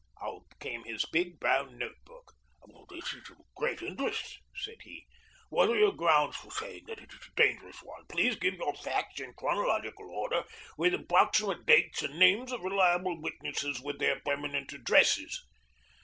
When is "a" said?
7.27-7.35